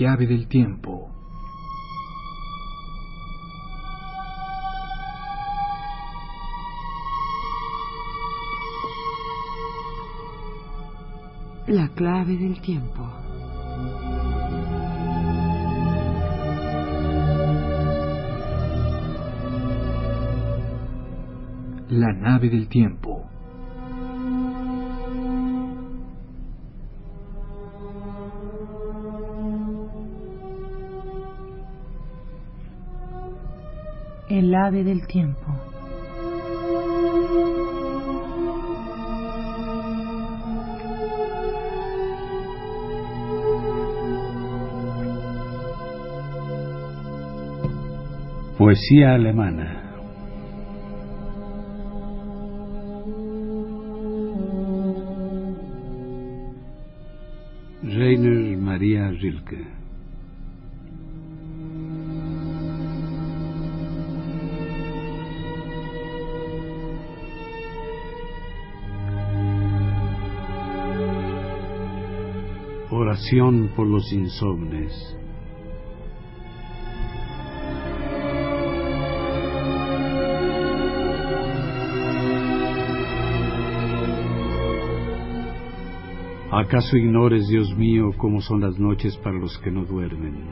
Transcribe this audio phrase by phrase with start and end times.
[0.00, 1.10] llave del tiempo.
[11.66, 13.02] La clave del tiempo.
[21.88, 23.09] La nave del tiempo.
[34.68, 35.46] Del tiempo.
[48.58, 49.79] Poesía alemana.
[73.02, 74.92] Oración por los insomnes.
[86.52, 90.50] ¿Acaso ignores, Dios mío, cómo son las noches para los que no duermen?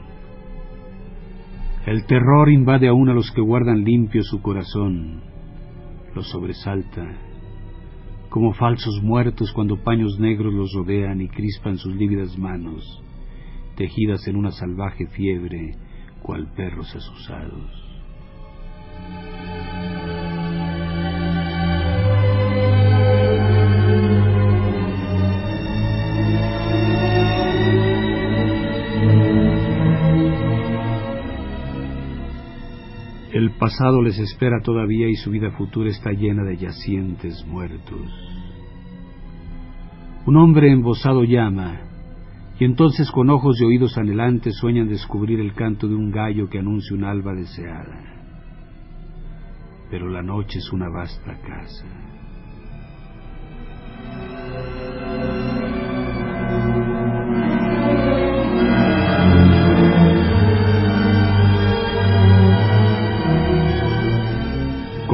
[1.85, 5.21] El terror invade aún a los que guardan limpio su corazón,
[6.15, 7.28] los sobresalta,
[8.29, 12.83] como falsos muertos cuando paños negros los rodean y crispan sus lívidas manos,
[13.75, 15.75] tejidas en una salvaje fiebre,
[16.21, 17.88] cual perros asusados.
[33.31, 38.01] El pasado les espera todavía y su vida futura está llena de yacientes muertos.
[40.25, 41.79] Un hombre embosado llama,
[42.59, 46.57] y entonces con ojos y oídos anhelantes sueñan descubrir el canto de un gallo que
[46.57, 48.03] anuncia un alba deseada.
[49.91, 52.18] Pero la noche es una vasta casa.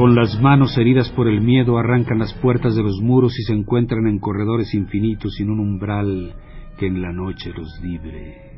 [0.06, 3.52] Con las manos heridas por el miedo arrancan las puertas de los muros y se
[3.52, 6.32] encuentran en corredores infinitos sin un umbral
[6.78, 8.52] que en la noche los libre.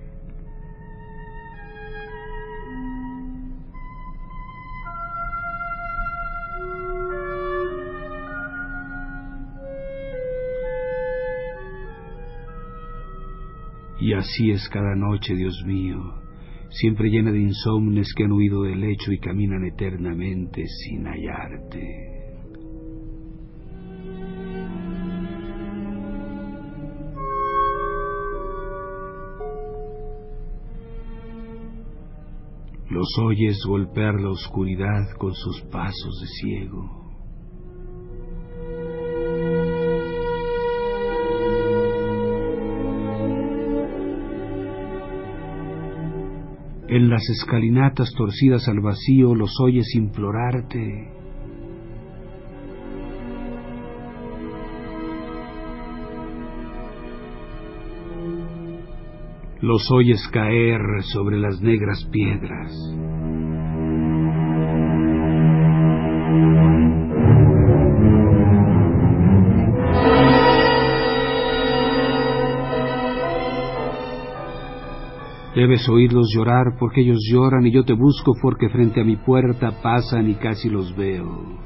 [13.99, 16.28] Y así es cada noche, Dios mío,
[16.71, 22.09] siempre llena de insomnes que han huido del lecho y caminan eternamente sin hallarte.
[32.91, 37.08] Los oyes golpear la oscuridad con sus pasos de ciego.
[46.99, 51.13] En las escalinatas torcidas al vacío los oyes implorarte.
[59.61, 62.73] Los oyes caer sobre las negras piedras.
[75.59, 79.83] Debes oírlos llorar porque ellos lloran y yo te busco porque frente a mi puerta
[79.83, 81.59] pasan y casi los veo.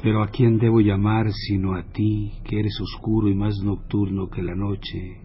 [0.00, 4.44] Pero a quién debo llamar sino a ti, que eres oscuro y más nocturno que
[4.44, 5.20] la noche,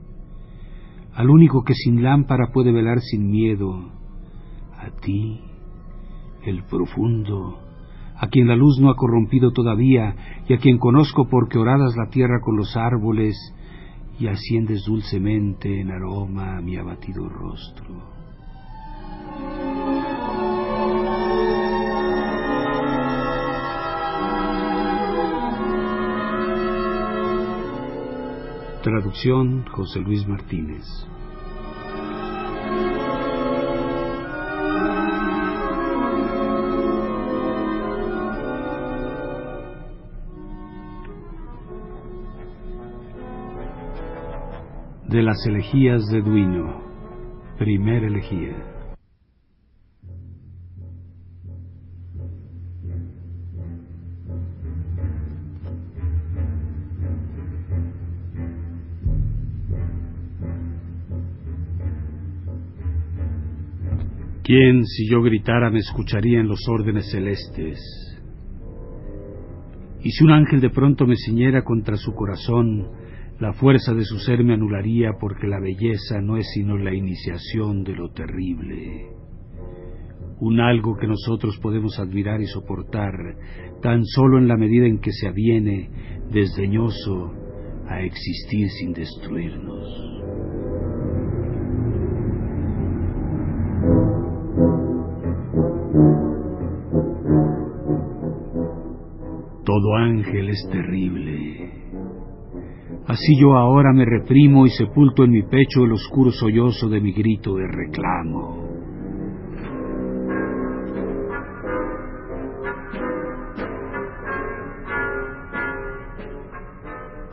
[1.13, 3.91] al único que sin lámpara puede velar sin miedo,
[4.75, 5.52] a ti,
[6.45, 7.59] el profundo,
[8.15, 10.15] a quien la luz no ha corrompido todavía
[10.47, 13.35] y a quien conozco porque oradas la tierra con los árboles
[14.19, 18.13] y asciendes dulcemente en aroma a mi abatido rostro.
[28.83, 30.83] Traducción José Luis Martínez.
[45.13, 46.81] De las elegías de Duino,
[47.59, 48.55] primera elegía.
[64.43, 67.77] ¿Quién, si yo gritara, me escucharía en los órdenes celestes?
[70.01, 73.03] Y si un ángel de pronto me ciñera contra su corazón,
[73.43, 77.83] la fuerza de su ser me anularía porque la belleza no es sino la iniciación
[77.83, 79.09] de lo terrible.
[80.39, 83.11] Un algo que nosotros podemos admirar y soportar
[83.81, 85.89] tan solo en la medida en que se aviene,
[86.31, 87.33] desdeñoso,
[87.85, 89.89] a existir sin destruirnos.
[99.65, 101.82] Todo ángel es terrible.
[103.07, 107.11] Así yo ahora me reprimo y sepulto en mi pecho el oscuro sollozo de mi
[107.11, 108.69] grito de reclamo.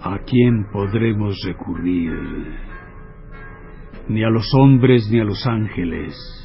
[0.02, 2.12] ¿A quién podremos recurrir?
[4.08, 6.40] Ni a los hombres ni a los ángeles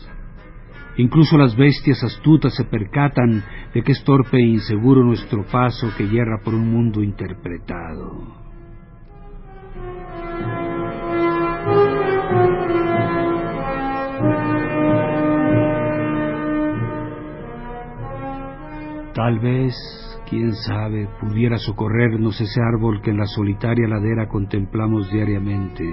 [0.97, 3.43] Incluso las bestias astutas se percatan
[3.73, 8.44] de que es torpe e inseguro nuestro paso que hierra por un mundo interpretado.
[19.35, 19.75] Tal vez,
[20.29, 25.83] quién sabe, pudiera socorrernos ese árbol que en la solitaria ladera contemplamos diariamente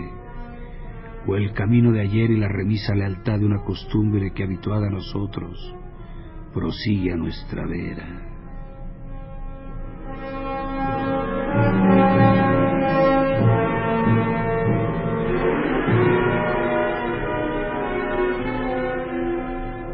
[1.27, 4.91] o el camino de ayer y la remisa lealtad de una costumbre que habituada a
[4.91, 5.75] nosotros
[6.55, 8.29] prosigue a nuestra vera.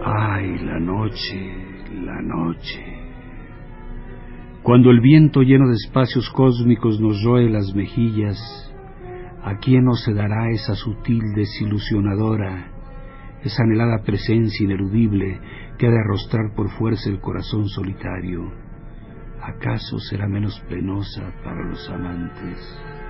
[0.05, 1.55] Ay, la noche,
[1.95, 2.98] la noche.
[4.69, 8.37] Cuando el viento lleno de espacios cósmicos nos roe las mejillas,
[9.43, 12.71] ¿A quién no se dará esa sutil desilusionadora,
[13.43, 15.41] esa anhelada presencia ineludible
[15.79, 18.53] que ha de arrostrar por fuerza el corazón solitario?
[19.41, 23.08] ¿Acaso será menos penosa para los amantes?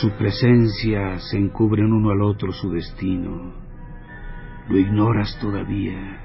[0.00, 3.52] Su presencia se encubren uno al otro su destino.
[4.68, 6.20] Lo ignoras todavía.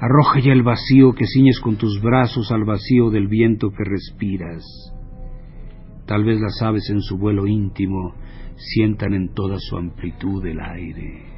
[0.00, 4.62] Arroja ya el vacío que ciñes con tus brazos al vacío del viento que respiras.
[6.06, 8.14] Tal vez las aves en su vuelo íntimo
[8.56, 11.33] sientan en toda su amplitud el aire.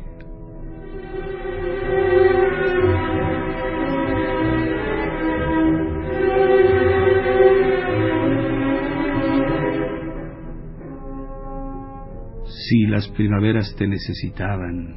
[12.69, 14.97] Si las primaveras te necesitaban.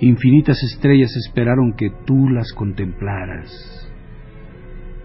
[0.00, 3.50] Infinitas estrellas esperaron que tú las contemplaras.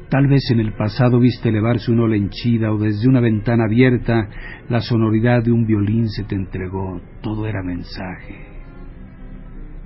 [0.10, 4.28] Tal vez en el pasado viste elevarse una ola henchida o desde una ventana abierta
[4.68, 7.00] la sonoridad de un violín se te entregó.
[7.22, 8.48] Todo era mensaje.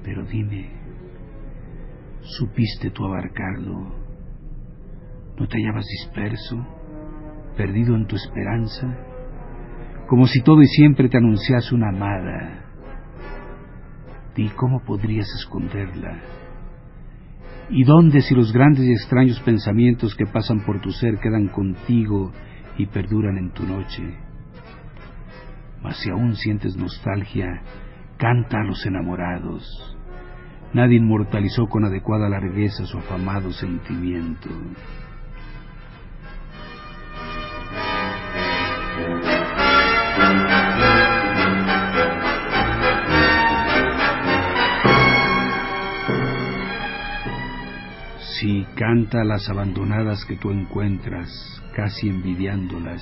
[0.02, 0.70] Pero dime,
[2.22, 4.02] ¿supiste tú abarcarlo?
[5.38, 6.66] ¿No te hallabas disperso,
[7.58, 9.13] perdido en tu esperanza?
[10.08, 12.66] Como si todo y siempre te anunciase una amada.
[14.36, 16.22] ¿Y cómo podrías esconderla?
[17.70, 22.32] ¿Y dónde si los grandes y extraños pensamientos que pasan por tu ser quedan contigo
[22.78, 24.18] y perduran en tu noche?
[25.82, 27.62] Mas si aún sientes nostalgia,
[28.18, 29.98] canta a los enamorados.
[30.74, 34.50] Nadie inmortalizó con adecuada largueza su afamado sentimiento.
[48.86, 51.30] Canta las abandonadas que tú encuentras,
[51.74, 53.02] casi envidiándolas,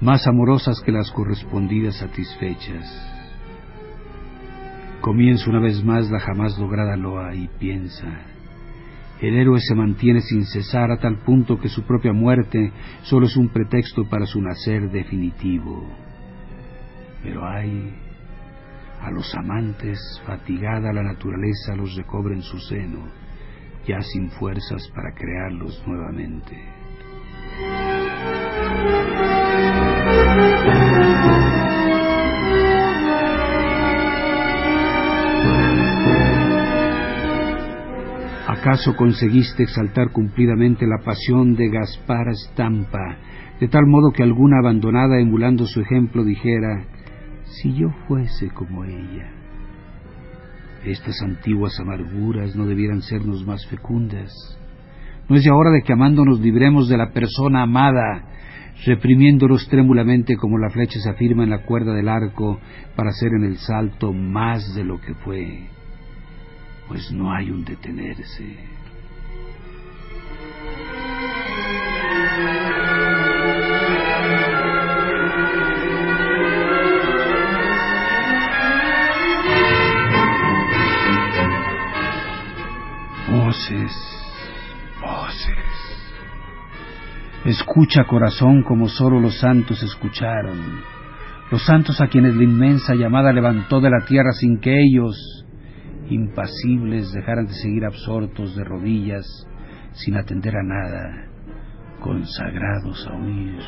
[0.00, 2.86] más amorosas que las correspondidas satisfechas.
[5.02, 8.06] Comienza una vez más la jamás lograda loa y piensa.
[9.20, 13.36] El héroe se mantiene sin cesar a tal punto que su propia muerte solo es
[13.36, 15.86] un pretexto para su nacer definitivo.
[17.22, 17.94] Pero hay
[19.02, 23.27] a los amantes, fatigada la naturaleza, los recobre en su seno,
[23.88, 26.56] ya sin fuerzas para crearlos nuevamente.
[38.46, 43.16] ¿Acaso conseguiste exaltar cumplidamente la pasión de Gaspar Estampa,
[43.58, 46.84] de tal modo que alguna abandonada emulando su ejemplo dijera,
[47.44, 49.32] si yo fuese como ella?
[50.84, 54.32] Estas antiguas amarguras no debieran sernos más fecundas.
[55.28, 58.24] No es ya hora de que amándonos libremos de la persona amada,
[58.86, 62.60] reprimiéndonos trémulamente como la flecha se afirma en la cuerda del arco
[62.96, 65.68] para hacer en el salto más de lo que fue
[66.88, 68.77] pues no hay un detenerse.
[83.58, 83.92] Voces,
[85.00, 85.58] voces.
[87.44, 90.80] Escucha corazón como solo los santos escucharon,
[91.50, 95.44] los santos a quienes la inmensa llamada levantó de la tierra sin que ellos,
[96.08, 99.26] impasibles, dejaran de seguir absortos de rodillas,
[99.92, 101.26] sin atender a nada,
[102.00, 103.58] consagrados a huir.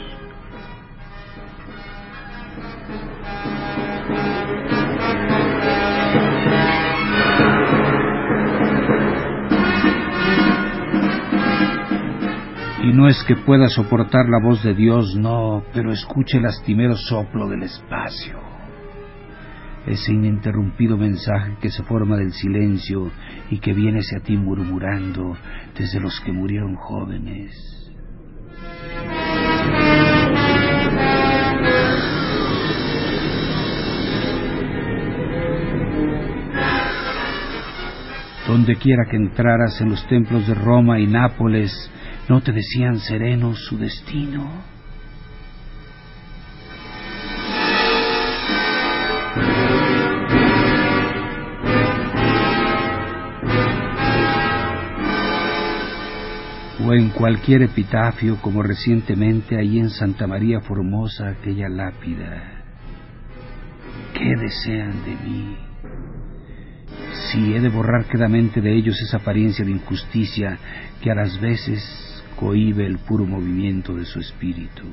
[12.82, 16.96] Y no es que pueda soportar la voz de Dios, no, pero escuche el lastimero
[16.96, 18.50] soplo del espacio
[19.86, 23.10] ese ininterrumpido mensaje que se forma del silencio
[23.50, 25.36] y que viene hacia ti murmurando
[25.76, 27.52] desde los que murieron jóvenes.
[38.46, 41.72] Donde quiera que entraras en los templos de Roma y Nápoles,
[42.30, 44.48] ¿no te decían serenos su destino?
[56.92, 62.64] en cualquier epitafio como recientemente ahí en Santa María Formosa aquella lápida.
[64.12, 65.56] ¿Qué desean de mí?
[67.12, 70.58] Si he de borrar quedamente de ellos esa apariencia de injusticia
[71.00, 72.09] que a las veces
[72.40, 74.84] cohibe el puro movimiento de su espíritu.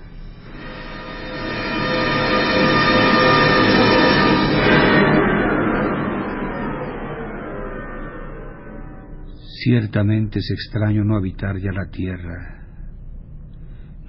[9.64, 12.66] Ciertamente es extraño no habitar ya la tierra,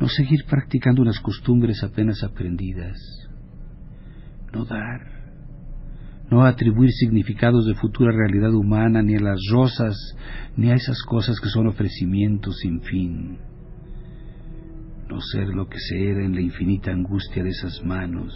[0.00, 2.98] no seguir practicando unas costumbres apenas aprendidas,
[4.52, 5.17] no dar,
[6.30, 9.96] no atribuir significados de futura realidad humana ni a las rosas
[10.56, 13.38] ni a esas cosas que son ofrecimientos sin fin,
[15.08, 18.32] no ser lo que se era en la infinita angustia de esas manos,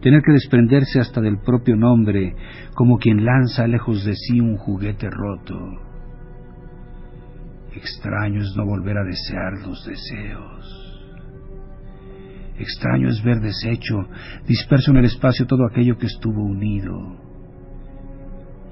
[0.00, 2.34] tener que desprenderse hasta del propio nombre,
[2.74, 5.58] como quien lanza lejos de sí un juguete roto.
[7.74, 10.79] Extraño es no volver a desear los deseos.
[12.60, 14.06] Extraño es ver deshecho,
[14.46, 17.16] disperso en el espacio todo aquello que estuvo unido.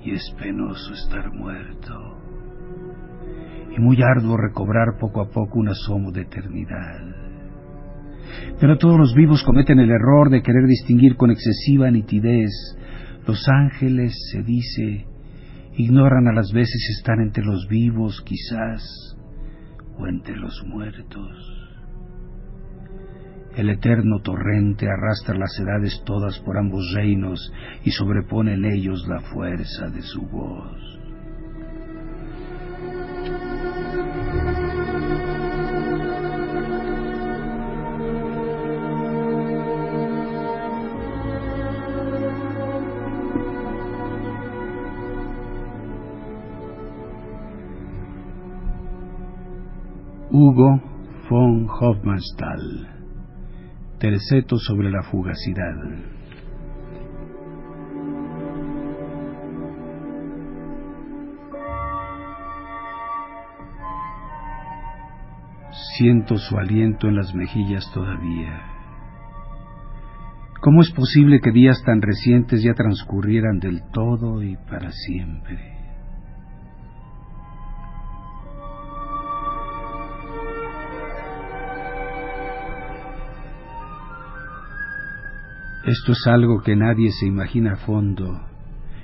[0.05, 2.19] Y es penoso estar muerto.
[3.75, 7.01] Y muy arduo recobrar poco a poco un asomo de eternidad.
[8.61, 12.51] Pero todos los vivos cometen el error de querer distinguir con excesiva nitidez.
[13.27, 15.07] Los ángeles, se dice,
[15.79, 19.17] ignoran a las veces si están entre los vivos quizás
[19.97, 21.58] o entre los muertos.
[23.57, 27.53] El eterno torrente arrastra las edades todas por ambos reinos
[27.85, 30.99] y sobrepone en ellos la fuerza de su voz.
[50.31, 50.81] Hugo
[51.29, 52.98] von Hofmannsthal
[53.99, 55.75] Terceto sobre la fugacidad.
[65.97, 68.63] Siento su aliento en las mejillas todavía.
[70.61, 75.78] ¿Cómo es posible que días tan recientes ya transcurrieran del todo y para siempre?
[85.85, 88.41] Esto es algo que nadie se imagina a fondo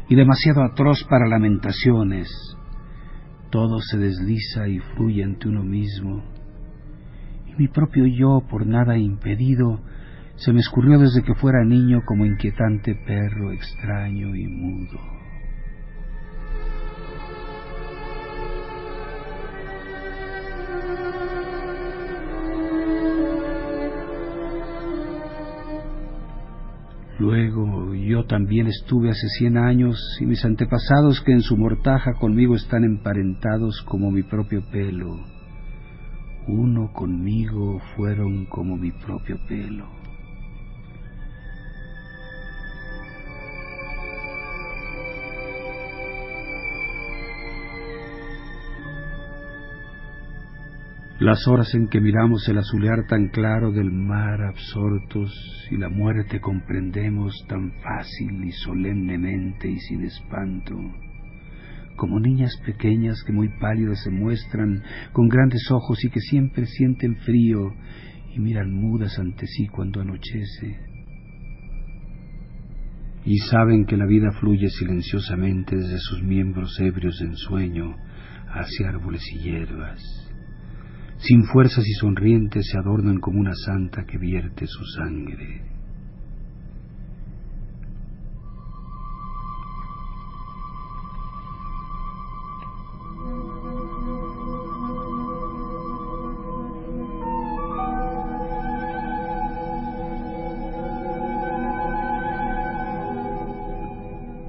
[0.08, 2.28] y demasiado atroz para lamentaciones.
[3.50, 6.22] Todo se desliza y fluye ante uno mismo.
[7.46, 9.80] Y mi propio yo, por nada impedido,
[10.36, 15.13] se me escurrió desde que fuera niño como inquietante perro extraño y mudo.
[27.18, 32.56] Luego yo también estuve hace cien años y mis antepasados que en su mortaja conmigo
[32.56, 35.20] están emparentados como mi propio pelo,
[36.46, 40.03] uno conmigo fueron como mi propio pelo.
[51.24, 55.32] Las horas en que miramos el azulear tan claro del mar absortos
[55.70, 60.74] y la muerte comprendemos tan fácil y solemnemente y sin espanto,
[61.96, 64.82] como niñas pequeñas que muy pálidas se muestran
[65.14, 67.72] con grandes ojos y que siempre sienten frío
[68.36, 70.78] y miran mudas ante sí cuando anochece.
[73.24, 77.96] Y saben que la vida fluye silenciosamente desde sus miembros ebrios de ensueño
[78.52, 80.23] hacia árboles y hierbas
[81.26, 85.62] sin fuerzas y sonrientes, se adornan como una santa que vierte su sangre.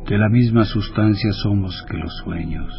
[0.10, 2.72] De la misma sustancia somos que los sueños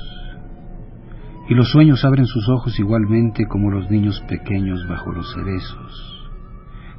[1.48, 6.30] y los sueños abren sus ojos igualmente como los niños pequeños bajo los cerezos,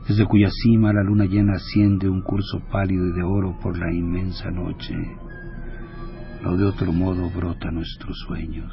[0.08, 3.94] desde cuya cima la luna llena asciende un curso pálido y de oro por la
[3.94, 4.96] inmensa noche.
[6.44, 8.72] No de otro modo brota nuestros sueños.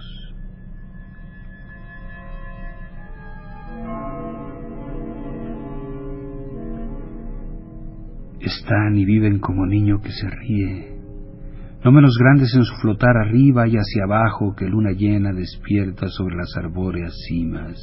[8.41, 10.94] Están y viven como niño que se ríe,
[11.85, 16.37] no menos grandes en su flotar arriba y hacia abajo que luna llena despierta sobre
[16.37, 17.79] las arbóreas cimas.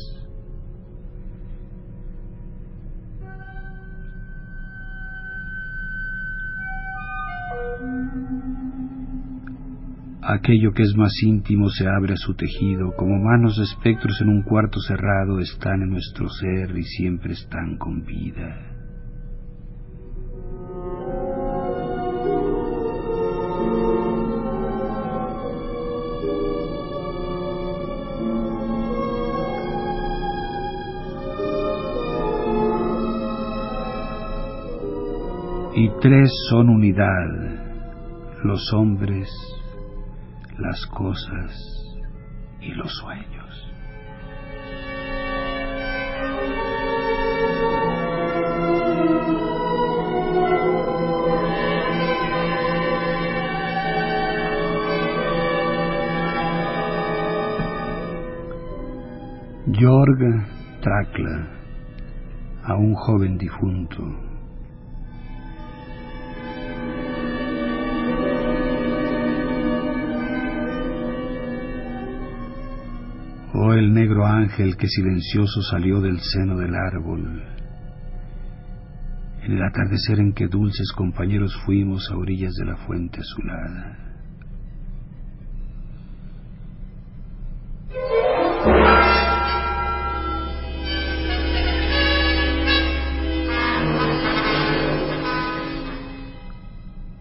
[10.23, 14.29] Aquello que es más íntimo se abre a su tejido, como manos de espectros en
[14.29, 18.70] un cuarto cerrado están en nuestro ser y siempre están con vida.
[36.01, 37.27] Tres son unidad,
[38.43, 39.29] los hombres,
[40.57, 41.51] las cosas
[42.59, 43.67] y los sueños.
[59.79, 60.47] Jorg
[60.81, 61.47] Trakla,
[62.63, 64.30] a un joven difunto,
[73.81, 77.43] el negro ángel que silencioso salió del seno del árbol.
[79.41, 83.97] En el atardecer en que dulces compañeros fuimos a orillas de la fuente azulada.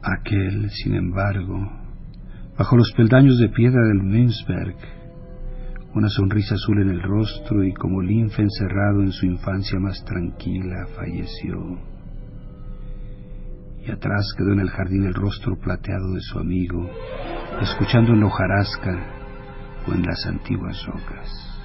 [0.02, 1.58] Aquel, sin embargo,
[2.58, 4.99] bajo los peldaños de piedra del Münzberg,
[5.94, 10.87] una sonrisa azul en el rostro y como linfa encerrado en su infancia más tranquila,
[10.94, 11.79] falleció.
[13.85, 16.88] Y atrás quedó en el jardín el rostro plateado de su amigo,
[17.61, 19.07] escuchando en la hojarasca
[19.88, 21.59] o en las antiguas rocas.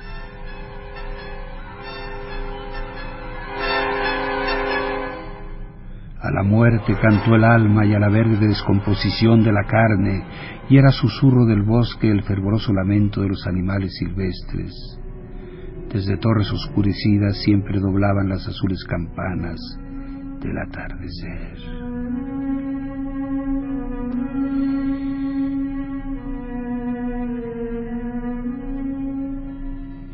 [6.26, 10.24] A la muerte cantó el alma y a la verde descomposición de la carne,
[10.68, 14.74] y era susurro del bosque el fervoroso lamento de los animales silvestres.
[15.94, 19.60] Desde torres oscurecidas siempre doblaban las azules campanas
[20.42, 21.58] del atardecer.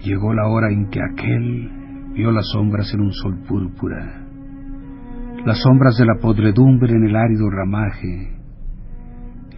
[0.04, 4.21] Llegó la hora en que aquel vio las sombras en un sol púrpura,
[5.46, 8.38] las sombras de la podredumbre en el árido ramaje,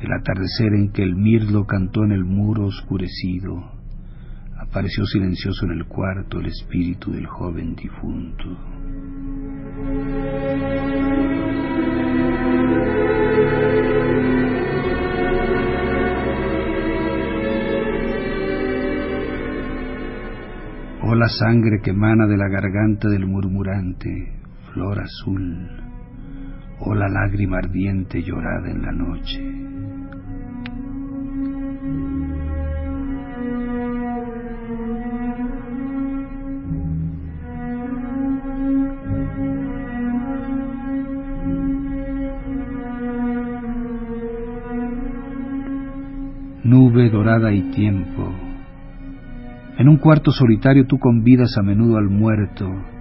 [0.01, 3.71] el atardecer en que el mirlo cantó en el muro oscurecido,
[4.59, 8.45] apareció silencioso en el cuarto el espíritu del joven difunto.
[21.05, 24.42] Oh la sangre que emana de la garganta del murmurante,
[24.73, 25.69] flor azul,
[26.79, 29.39] oh la lágrima ardiente llorada en la noche.
[46.63, 48.31] Nube dorada y tiempo.
[49.77, 52.92] En un cuarto solitario tú convidas a menudo al muerto,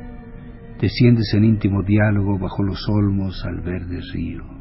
[0.83, 4.52] desciendes en íntimo diálogo bajo los olmos al verde río.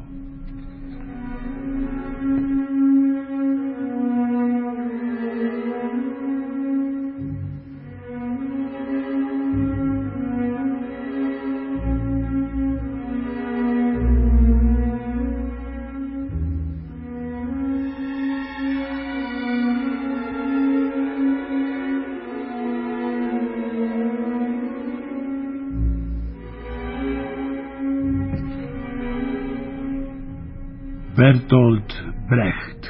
[31.14, 31.92] Bertolt
[32.26, 32.86] Brecht.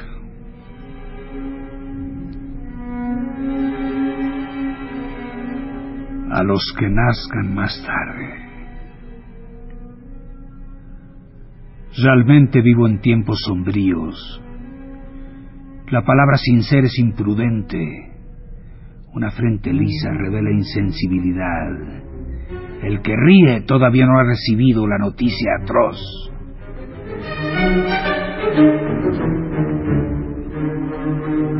[6.31, 8.29] A los que nazcan más tarde.
[12.01, 14.41] Realmente vivo en tiempos sombríos.
[15.91, 18.09] La palabra sincera es imprudente.
[19.13, 22.03] Una frente lisa revela insensibilidad.
[22.83, 26.32] El que ríe todavía no ha recibido la noticia atroz.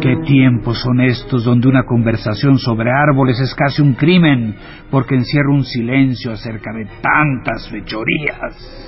[0.02, 4.56] ¿Qué tiempos son estos donde una conversación sobre árboles es casi un crimen
[4.92, 8.84] porque encierra un silencio acerca de tantas fechorías?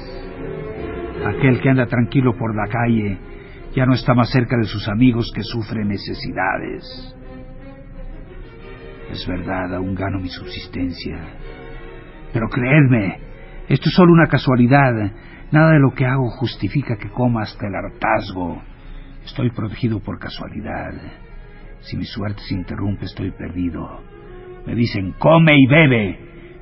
[1.26, 3.18] Aquel que anda tranquilo por la calle
[3.74, 7.16] ya no está más cerca de sus amigos que sufren necesidades.
[9.12, 11.18] Es verdad, aún gano mi subsistencia.
[12.34, 13.20] Pero creedme,
[13.68, 14.94] esto es solo una casualidad.
[15.52, 18.62] Nada de lo que hago justifica que coma hasta el hartazgo.
[19.26, 20.94] Estoy protegido por casualidad.
[21.80, 24.02] Si mi suerte se interrumpe, estoy perdido.
[24.68, 26.20] Me dicen, come y bebe.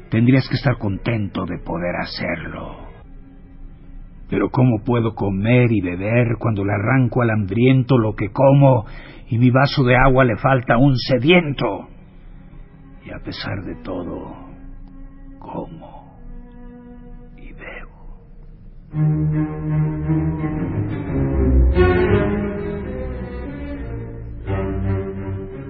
[0.10, 2.84] Tendrías que estar contento de poder hacerlo.
[4.30, 8.86] Pero ¿cómo puedo comer y beber cuando le arranco al hambriento lo que como
[9.28, 11.89] y mi vaso de agua le falta un sediento?
[13.06, 14.34] Y a pesar de todo,
[15.39, 15.83] como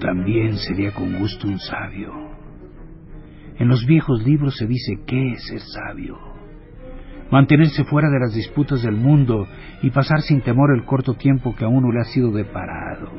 [0.01, 2.11] También sería con gusto un sabio.
[3.59, 6.17] En los viejos libros se dice qué es ser sabio.
[7.31, 9.47] Mantenerse fuera de las disputas del mundo
[9.81, 13.09] y pasar sin temor el corto tiempo que a uno le ha sido deparado.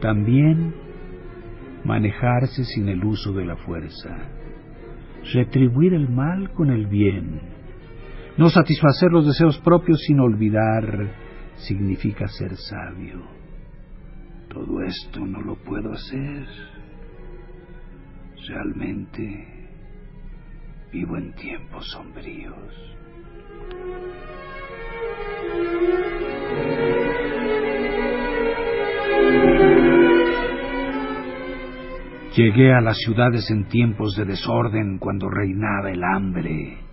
[0.00, 0.74] También
[1.84, 4.16] manejarse sin el uso de la fuerza.
[5.34, 7.55] Retribuir el mal con el bien.
[8.38, 11.10] No satisfacer los deseos propios sin olvidar
[11.56, 13.22] significa ser sabio.
[14.50, 16.46] Todo esto no lo puedo hacer.
[18.46, 19.68] Realmente
[20.92, 22.96] vivo en tiempos sombríos.
[32.36, 36.85] Llegué a las ciudades en tiempos de desorden cuando reinaba el hambre.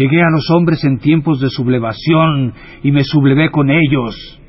[0.00, 4.40] Llegué a los hombres en tiempos de sublevación y me sublevé con ellos.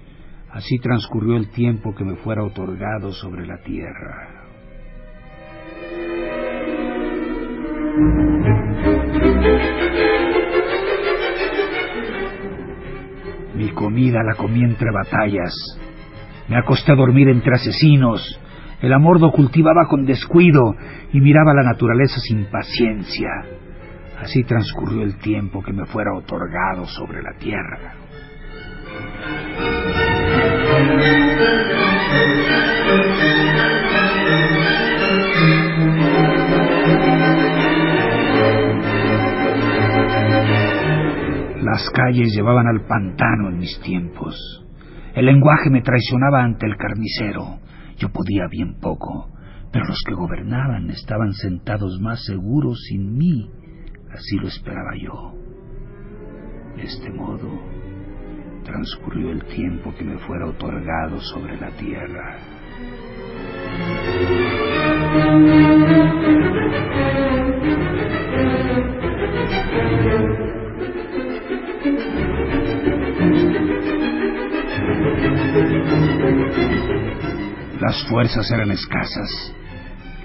[0.50, 4.46] Así transcurrió el tiempo que me fuera otorgado sobre la tierra.
[13.54, 15.54] Mi comida la comí entre batallas.
[16.48, 18.40] Me acosté a dormir entre asesinos.
[18.82, 20.76] El amor lo cultivaba con descuido
[21.12, 23.28] y miraba la naturaleza sin paciencia.
[24.22, 27.96] Así transcurrió el tiempo que me fuera otorgado sobre la tierra.
[41.64, 44.36] Las calles llevaban al pantano en mis tiempos.
[45.16, 47.60] El lenguaje me traicionaba ante el carnicero.
[47.98, 49.32] Yo podía bien poco,
[49.72, 53.50] pero los que gobernaban estaban sentados más seguros sin mí.
[54.14, 55.34] Así lo esperaba yo.
[56.76, 57.50] De este modo
[58.64, 62.38] transcurrió el tiempo que me fuera otorgado sobre la tierra.
[77.80, 79.54] Las fuerzas eran escasas.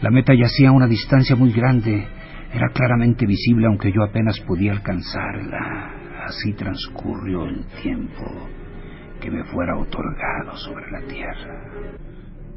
[0.03, 2.07] La meta yacía a una distancia muy grande.
[2.53, 5.93] Era claramente visible aunque yo apenas podía alcanzarla.
[6.27, 8.25] Así transcurrió el tiempo
[9.21, 11.67] que me fuera otorgado sobre la tierra.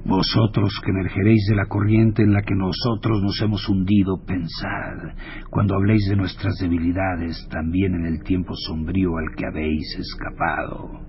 [0.06, 5.14] Vosotros que emergeréis de la corriente en la que nosotros nos hemos hundido, pensad,
[5.50, 11.02] cuando habléis de nuestras debilidades, también en el tiempo sombrío al que habéis escapado.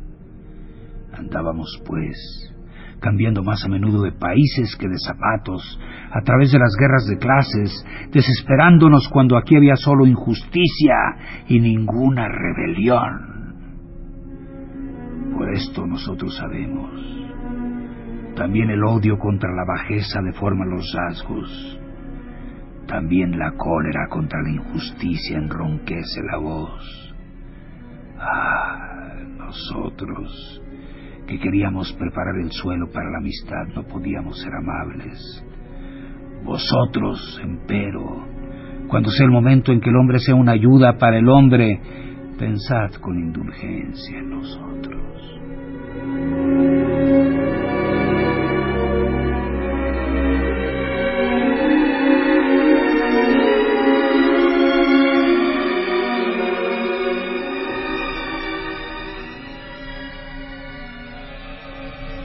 [1.12, 2.52] Andábamos, pues,
[3.00, 5.80] cambiando más a menudo de países que de zapatos,
[6.12, 10.94] a través de las guerras de clases, desesperándonos cuando aquí había solo injusticia
[11.48, 13.30] y ninguna rebelión.
[15.36, 17.20] Por esto nosotros sabemos
[18.40, 21.78] también el odio contra la bajeza deforma los rasgos.
[22.86, 27.14] También la cólera contra la injusticia enronquece la voz.
[28.18, 30.62] Ah, nosotros,
[31.30, 35.46] que queríamos preparar el suelo para la amistad, no podíamos ser amables.
[36.44, 38.26] Vosotros, empero,
[38.88, 41.80] cuando sea el momento en que el hombre sea una ayuda para el hombre,
[42.36, 44.70] pensad con indulgencia en nosotros.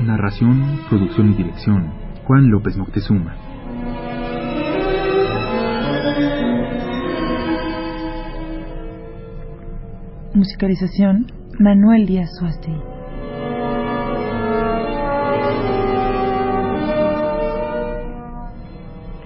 [0.00, 1.90] Narración, producción y dirección,
[2.26, 3.34] Juan López Moctezuma.
[10.34, 12.72] Musicalización, Manuel Díaz Suasti.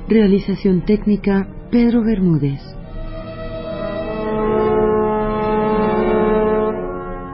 [0.08, 2.60] Realización técnica, Pedro Bermúdez.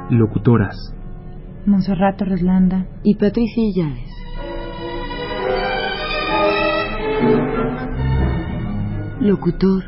[0.08, 0.94] Locutoras,
[1.66, 2.86] Monserrato Reslanda.
[3.02, 4.10] y Patricia Illanes.
[9.20, 9.84] Locutor,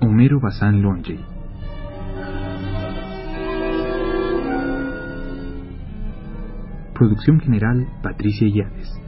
[0.00, 1.18] Homero Bazán Longe.
[6.94, 9.03] Producción general, Patricia Illanes.